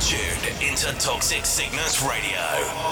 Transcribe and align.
Tuned 0.00 0.62
into 0.62 0.92
Toxic 1.00 1.44
Sickness 1.44 2.02
Radio 2.02 2.38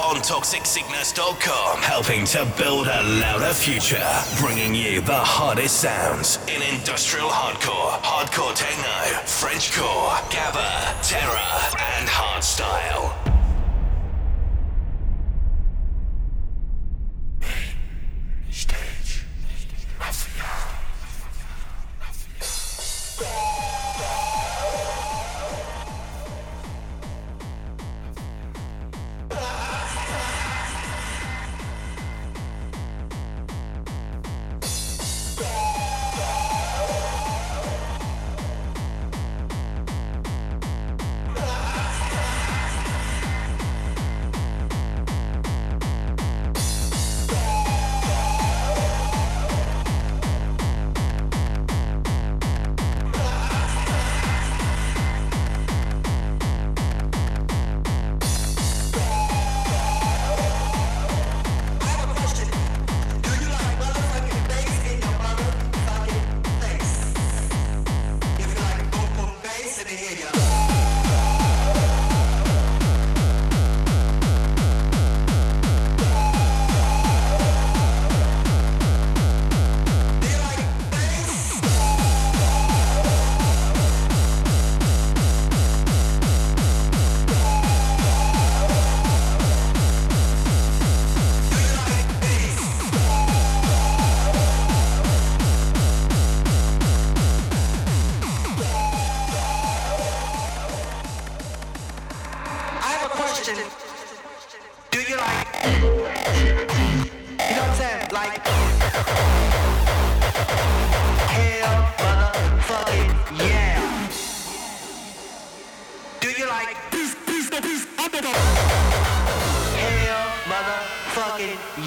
on 0.08 0.16
toxicsickness.com, 0.16 1.78
helping 1.80 2.24
to 2.26 2.44
build 2.58 2.88
a 2.88 3.02
louder 3.20 3.54
future, 3.54 4.04
bringing 4.40 4.74
you 4.74 5.00
the 5.02 5.14
hottest 5.14 5.80
sounds 5.80 6.38
in 6.48 6.60
industrial 6.74 7.28
hardcore, 7.28 8.00
hardcore 8.02 8.54
techno, 8.56 9.20
Frenchcore, 9.22 10.18
gabba, 10.30 11.08
terror, 11.08 11.78
and 11.96 12.08
hardstyle. 12.08 13.25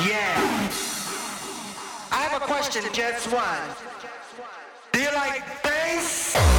yeah. 0.07 0.69
I 2.11 2.21
have 2.29 2.41
a 2.41 2.45
question, 2.45 2.83
just 2.93 3.31
One. 3.31 3.43
Do 4.91 5.01
you 5.01 5.11
like 5.13 5.43
bass? 5.63 6.58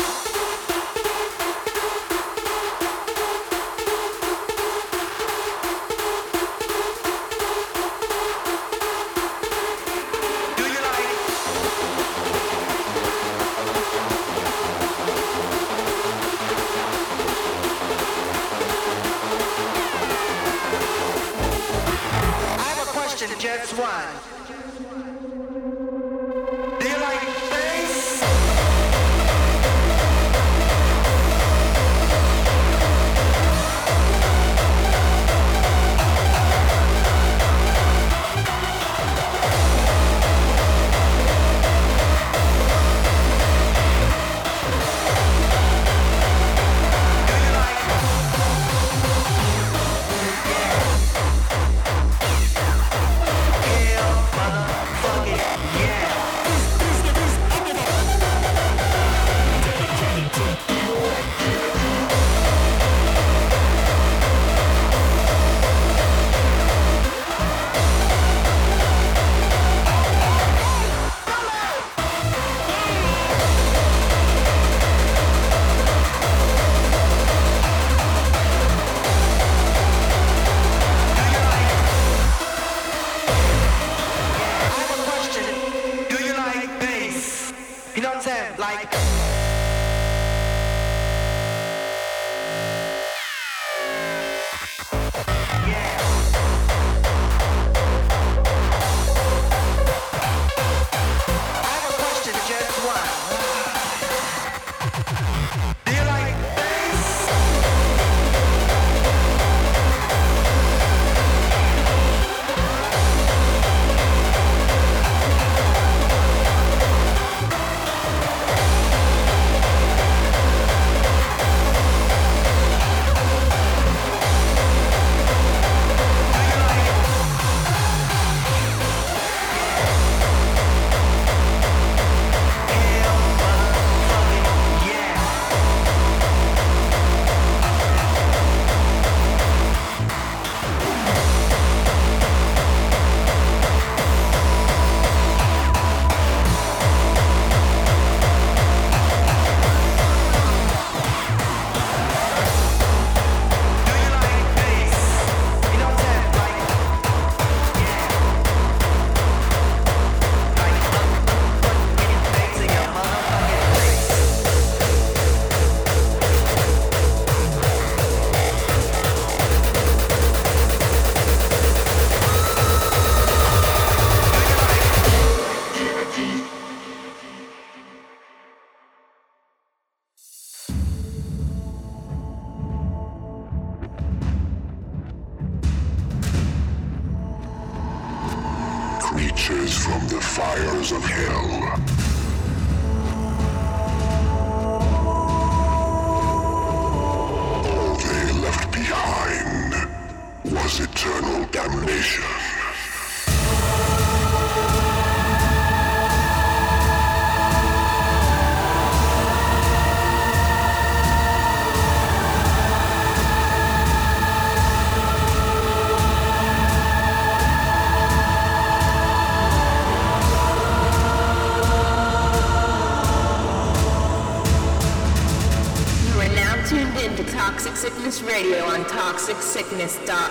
ToxicSickness.com. 229.51 230.30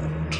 in 0.00 0.39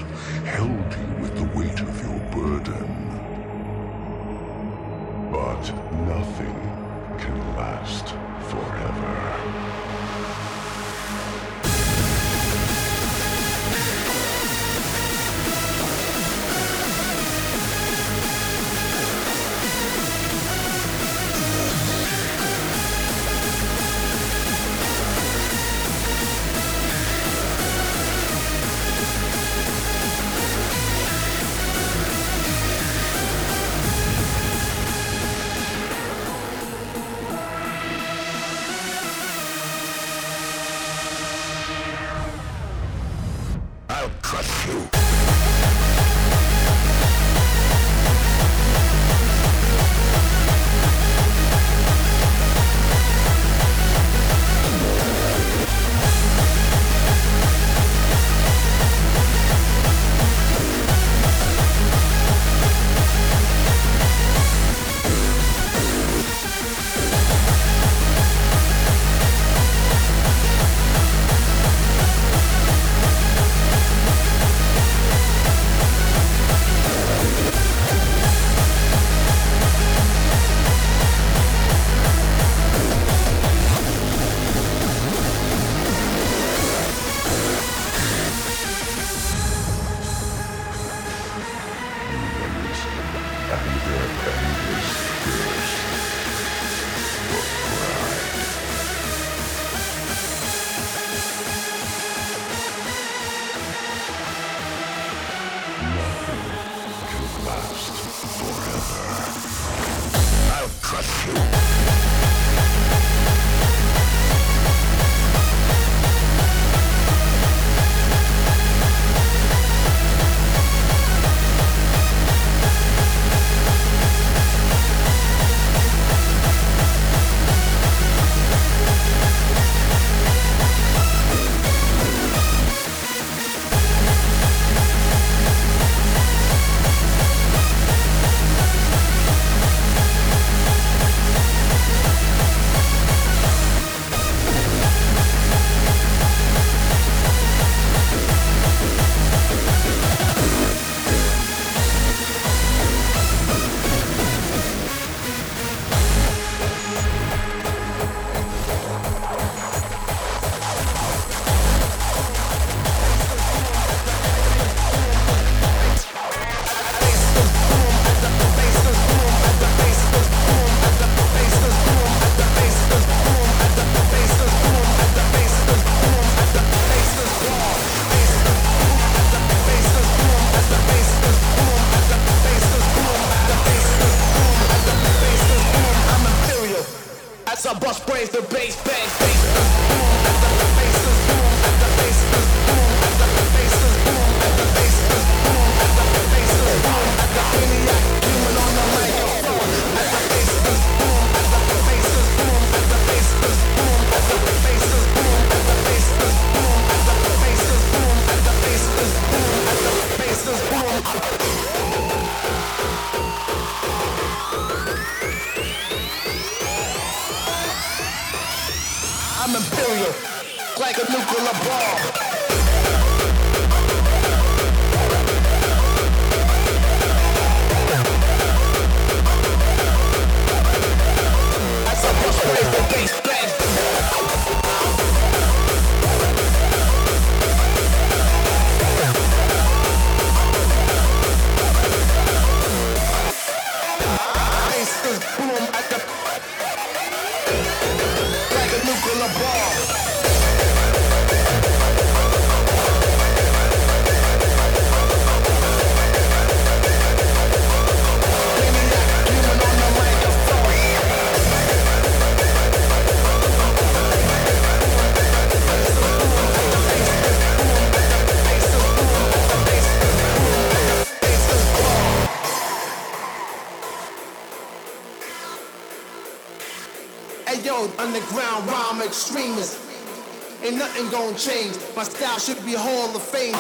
nothing 281.02 281.18
gonna 281.18 281.38
change. 281.38 281.76
My 281.96 282.02
style 282.02 282.38
should 282.38 282.64
be 282.64 282.74
Hall 282.74 283.14
of 283.14 283.22
Fame. 283.22 283.54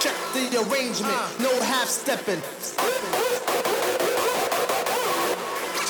Check 0.00 0.16
the 0.34 0.58
arrangement, 0.58 1.14
uh. 1.14 1.30
no 1.40 1.62
half 1.62 1.88
stepping. 1.88 2.40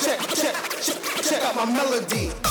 Check, 0.03 0.19
check, 0.35 0.55
check, 0.81 1.23
check 1.23 1.43
out 1.43 1.55
my 1.55 1.65
melody. 1.65 2.50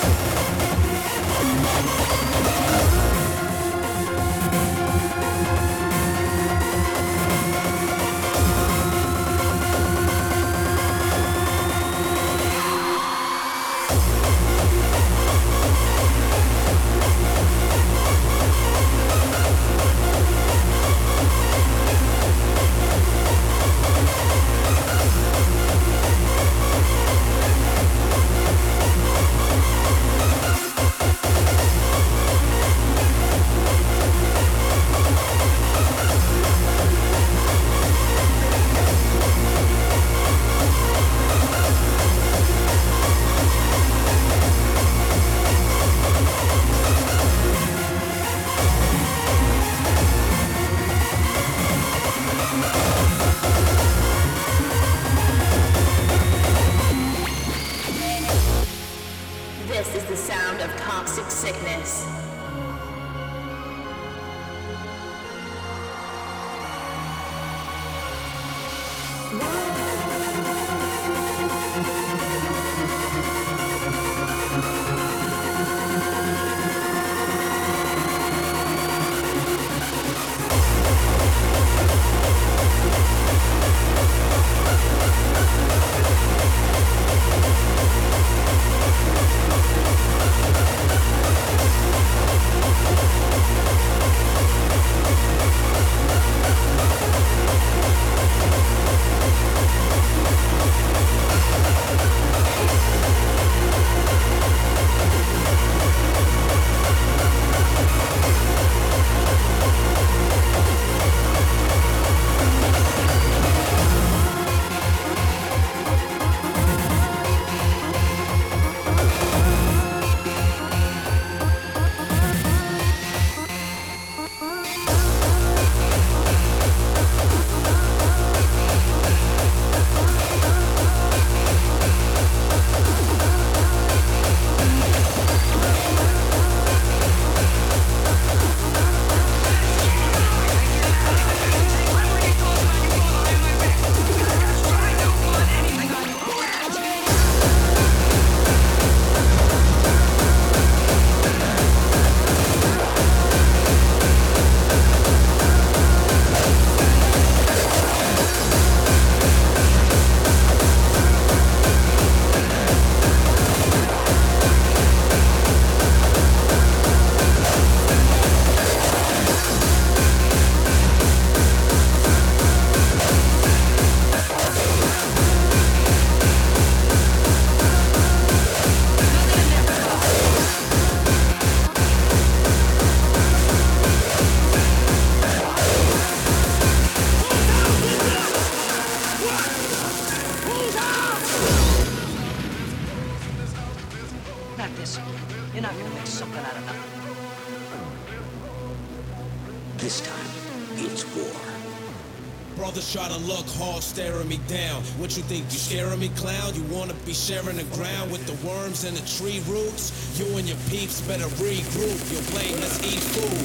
What 205.11 205.17
you 205.17 205.23
think, 205.23 205.51
you 205.51 205.59
scaring 205.59 205.99
me, 205.99 206.07
clown? 206.15 206.55
You 206.55 206.63
wanna 206.73 206.93
be 207.05 207.13
sharing 207.13 207.57
the 207.57 207.65
ground 207.75 208.13
with 208.13 208.25
the 208.25 208.47
worms 208.47 208.85
and 208.85 208.95
the 208.95 209.05
tree 209.05 209.41
roots? 209.45 209.91
You 210.17 210.37
and 210.37 210.47
your 210.47 210.55
peeps 210.69 211.01
better 211.01 211.27
regroup. 211.35 211.99
Your 212.13 212.21
blameless 212.31 212.79
let's 212.79 212.95
eat 212.95 213.03
food. 213.11 213.40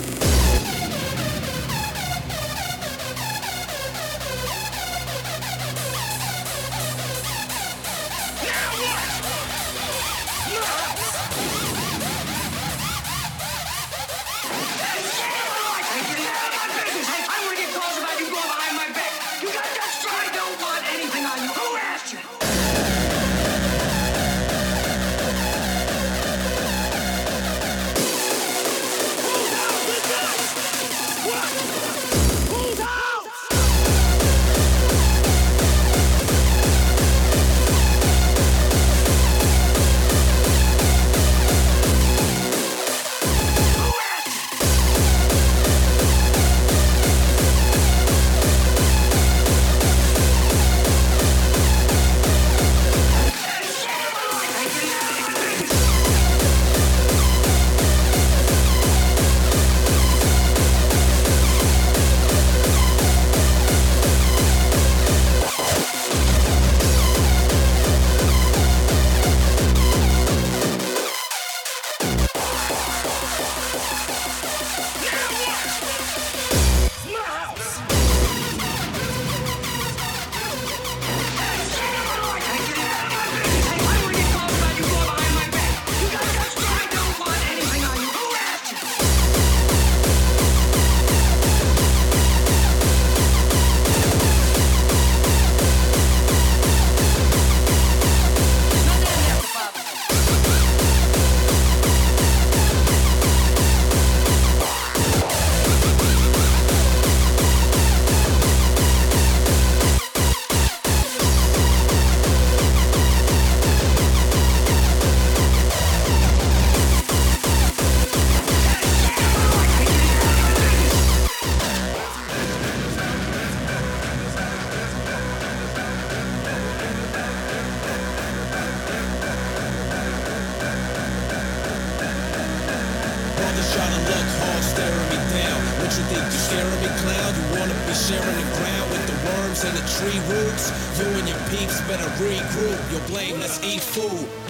fool. 143.97 144.46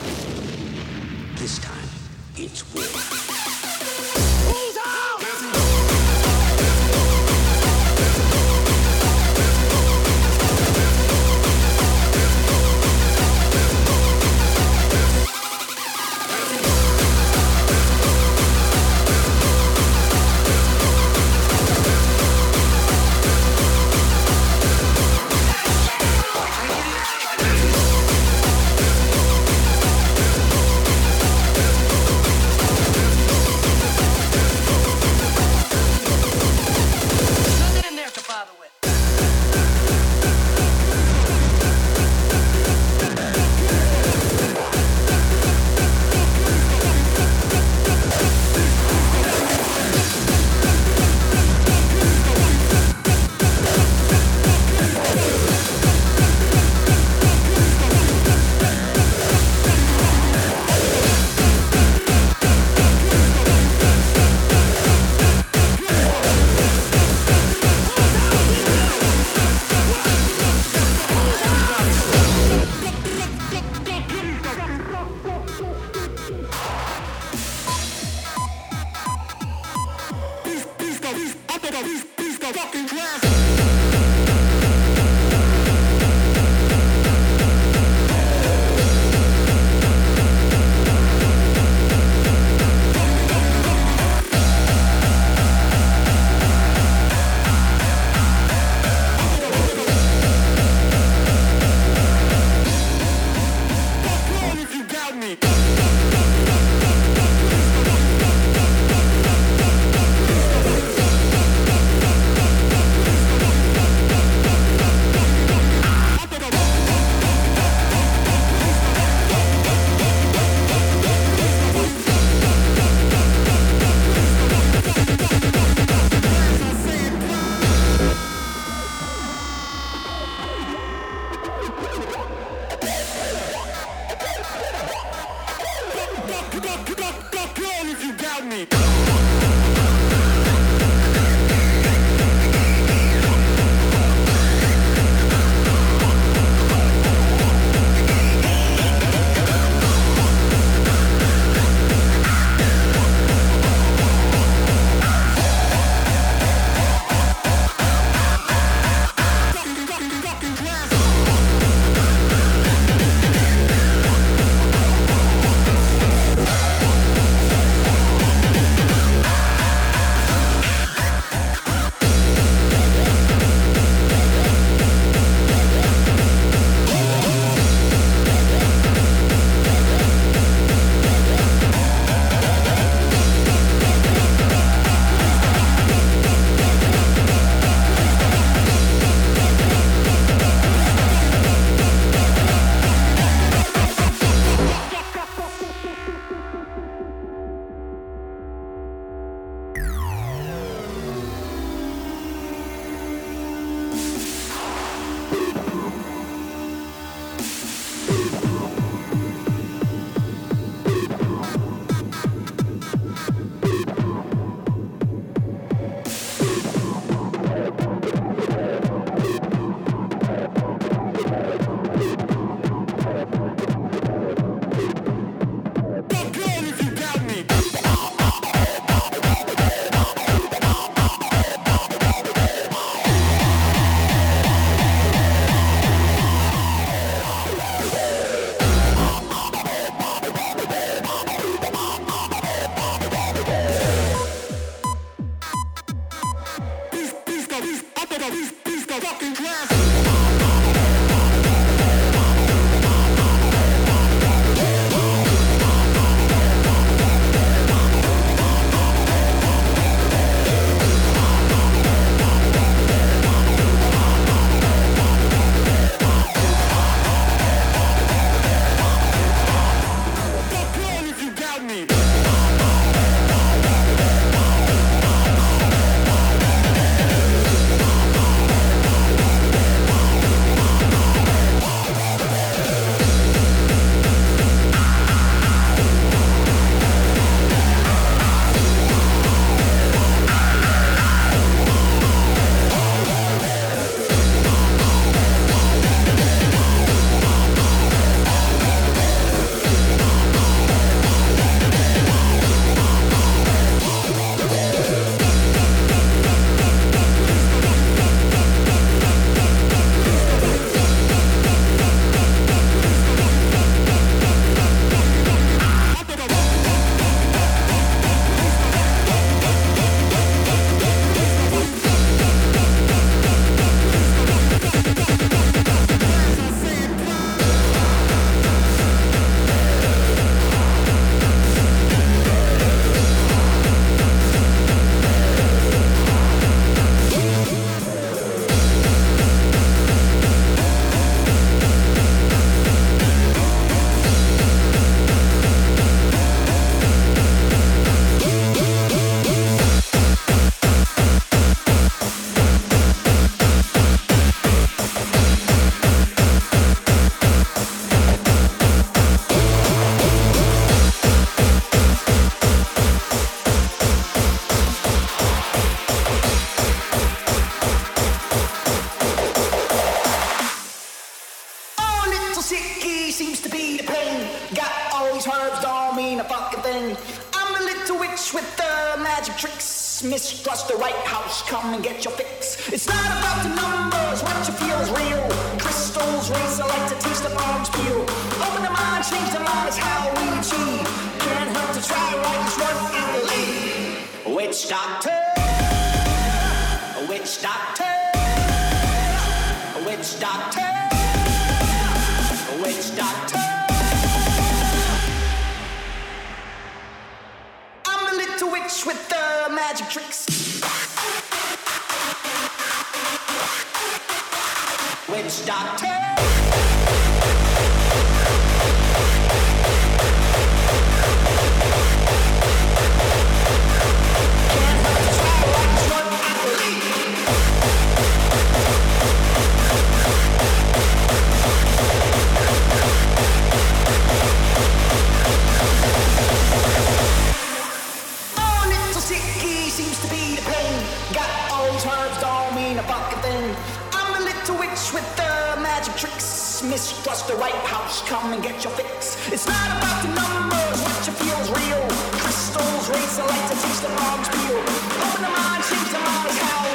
to 444.47 444.53
witch 444.53 444.93
with 444.95 445.17
the 445.17 445.59
magic 445.61 445.97
tricks. 445.97 446.63
Mistrust 446.63 447.27
the 447.27 447.35
right 447.35 447.61
house, 447.67 448.01
come 448.09 448.33
and 448.33 448.41
get 448.41 448.63
your 448.63 448.73
fix. 448.75 449.19
It's 449.33 449.47
not 449.49 449.67
about 449.77 450.03
the 450.03 450.09
numbers, 450.15 450.79
what 450.87 451.07
you 451.07 451.13
feel's 451.19 451.51
real. 451.51 451.83
Crystals 452.23 452.89
rays, 452.89 453.17
the 453.17 453.25
light 453.25 453.51
to 453.51 453.57
teach 453.59 453.81
the 453.83 453.89
bombs 453.99 454.29
peel. 454.29 454.59
Open 455.03 455.23
the 455.27 455.33
mind, 455.35 455.65
change 455.65 455.91
the 455.91 455.99
mind, 455.99 456.39
how 456.47 456.66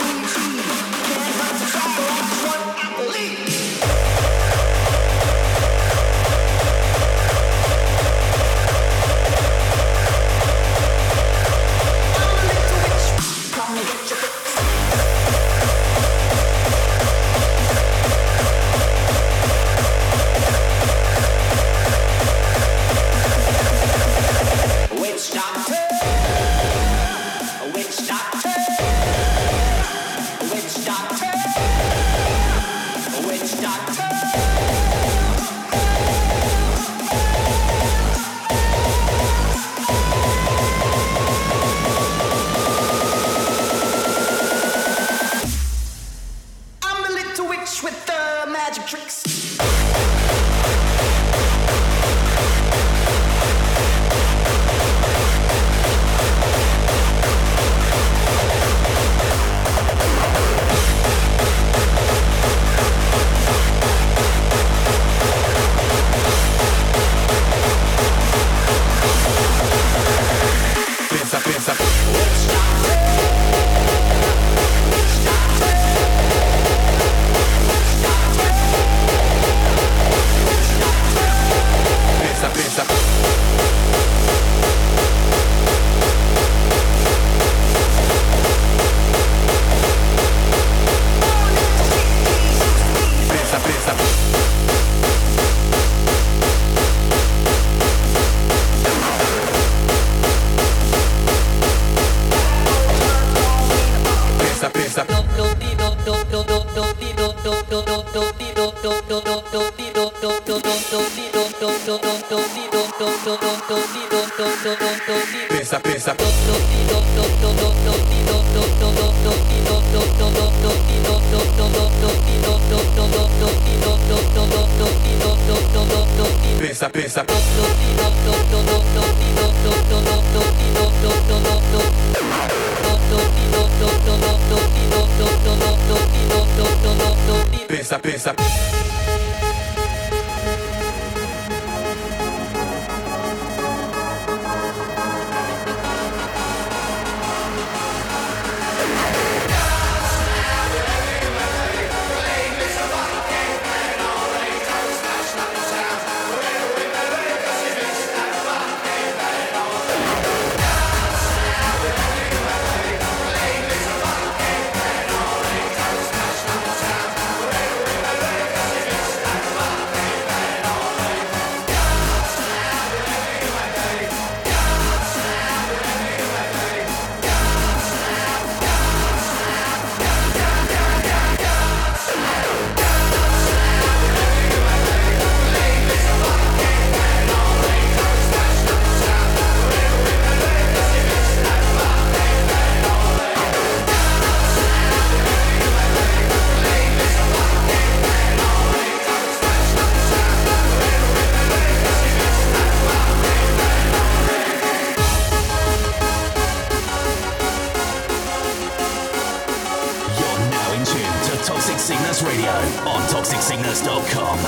Radio 212.41 212.53
on 212.89 213.01
toxicsickness.com. 213.03 214.39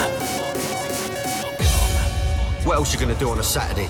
What 2.65 2.77
else 2.77 2.91
you 2.91 2.99
gonna 2.99 3.13
do 3.19 3.29
on 3.29 3.37
a 3.37 3.43
Saturday? 3.43 3.87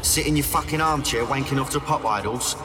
Sit 0.00 0.26
in 0.26 0.36
your 0.36 0.44
fucking 0.44 0.80
armchair 0.80 1.26
wanking 1.26 1.60
off 1.60 1.68
to 1.72 1.80
pop 1.80 2.02
idols? 2.06 2.56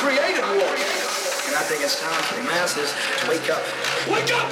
created 0.00 0.40
war. 0.40 0.72
And 1.44 1.54
I 1.54 1.62
think 1.68 1.82
it's 1.82 2.00
time 2.00 2.22
for 2.22 2.36
the 2.36 2.44
masses 2.44 2.94
to 3.20 3.28
wake 3.28 3.50
up. 3.50 3.60
Wake 4.08 4.32
up! 4.32 4.48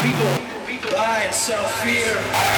People, 0.00 0.66
people 0.68 0.90
buy 0.92 1.22
and 1.24 1.34
sell 1.34 1.66
fear. 1.82 2.49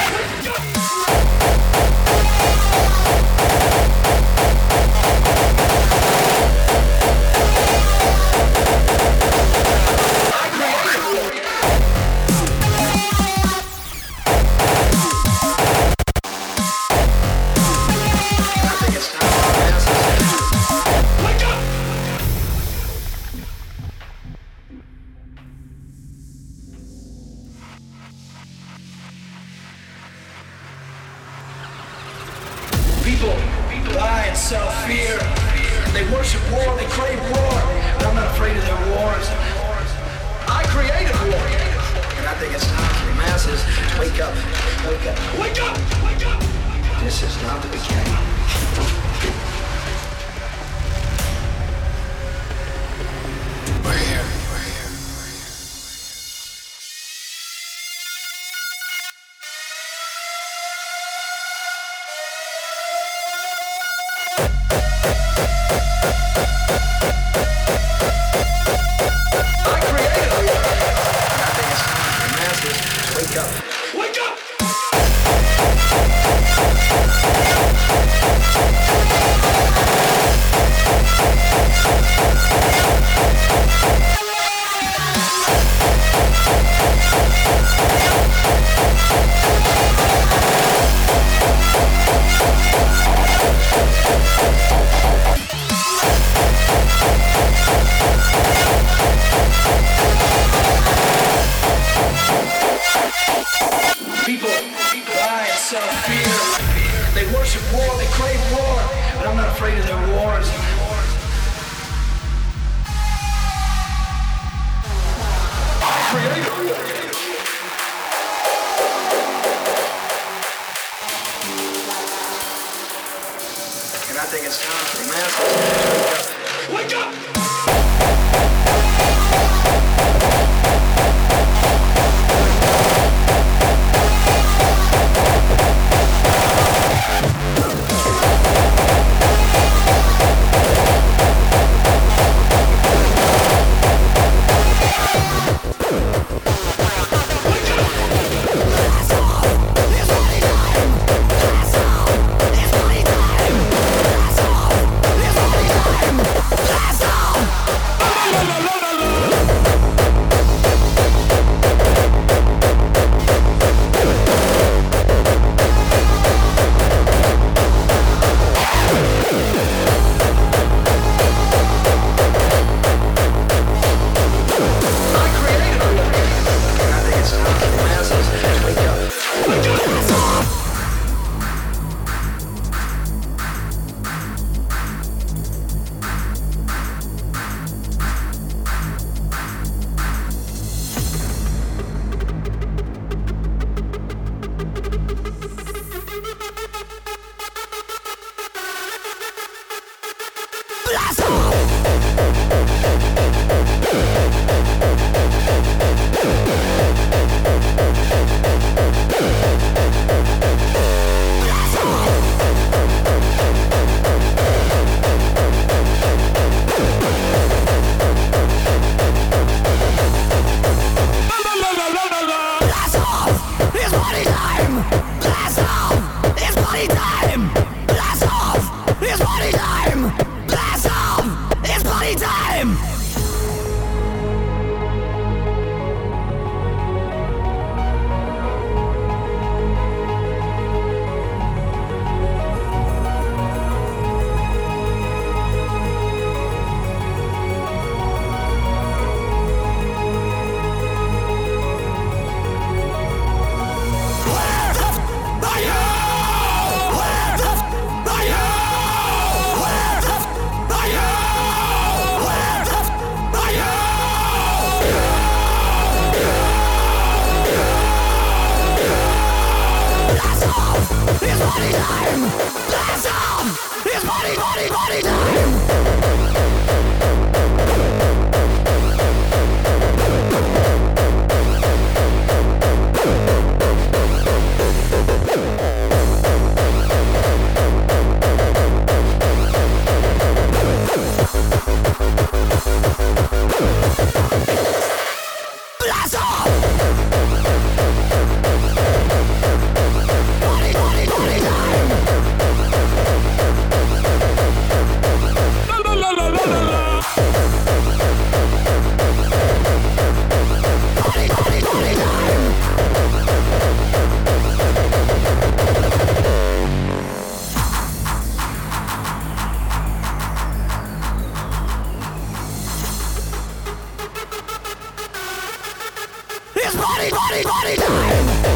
Body, 326.82 327.10
body, 327.10 327.44
body, 327.44 327.76
time! 327.76 328.51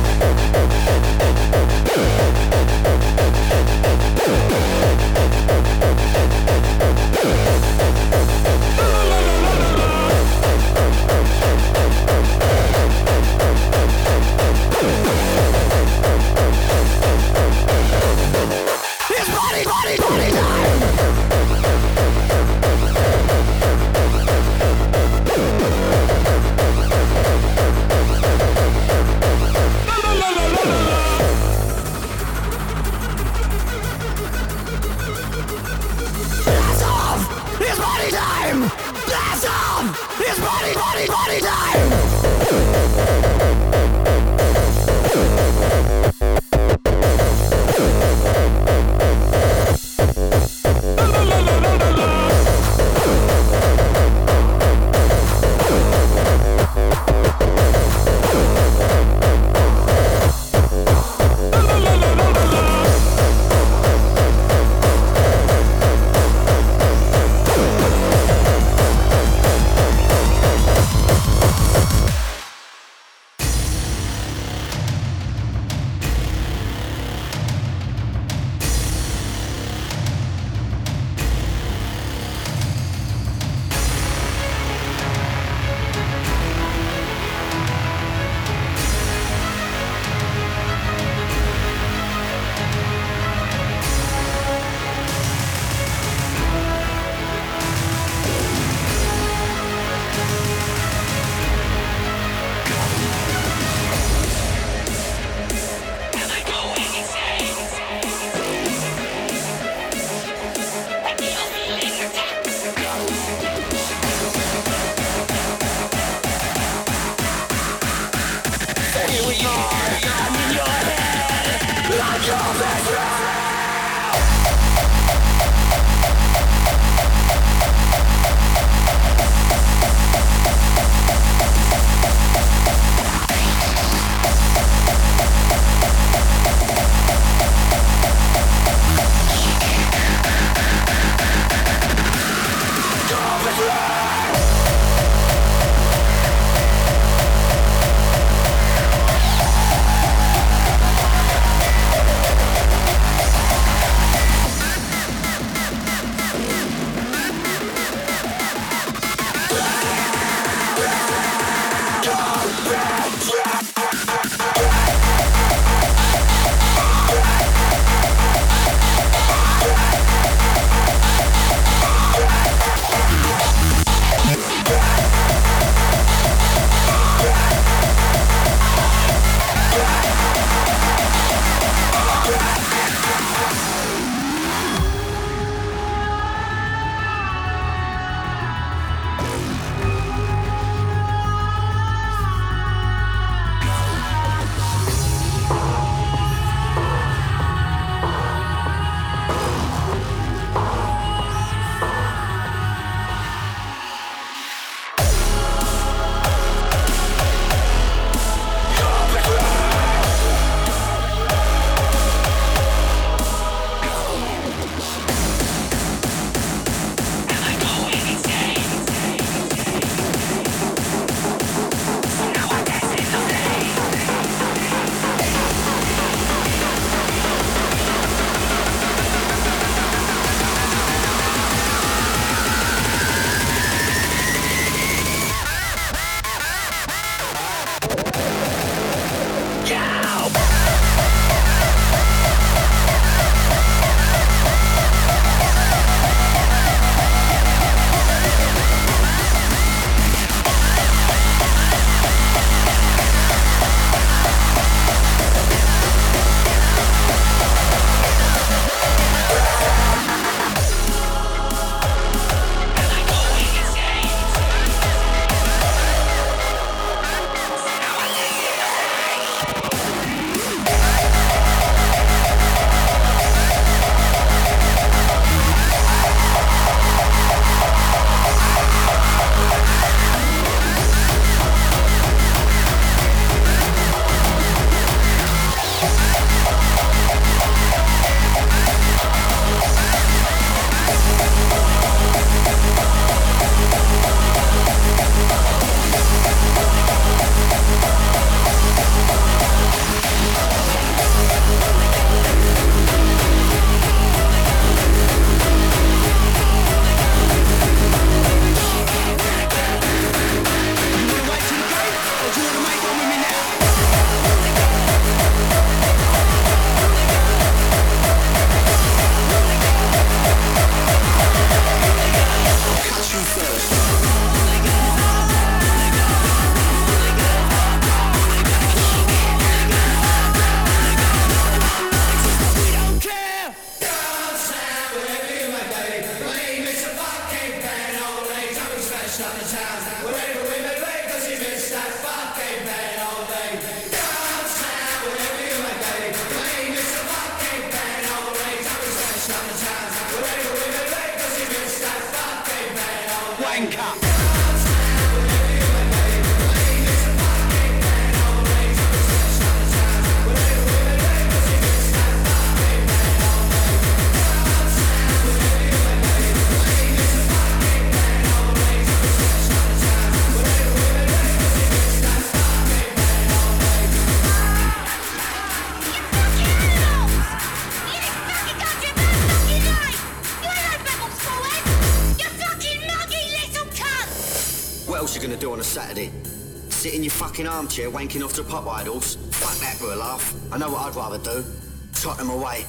Armchair 387.76 387.90
wanking 387.90 388.24
off 388.24 388.32
to 388.32 388.42
pop 388.42 388.66
idols? 388.66 389.16
Fuck 389.32 389.58
that 389.58 389.76
for 389.76 389.92
a 389.92 389.96
laugh. 389.96 390.34
I 390.50 390.56
know 390.56 390.70
what 390.70 390.86
I'd 390.86 390.96
rather 390.96 391.18
do. 391.18 391.44
Tot 391.92 392.16
them 392.16 392.30
away. 392.30 392.64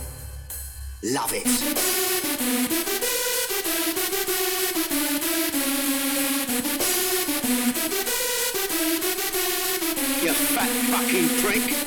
Love 1.03 1.31
it. 1.33 1.45
You 10.23 10.33
fat 10.33 10.69
fucking 10.91 11.29
prick. 11.41 11.86